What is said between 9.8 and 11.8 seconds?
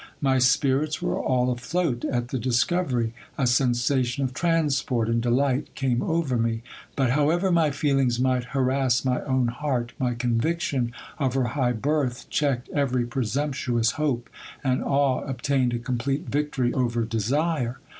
my conviction of her high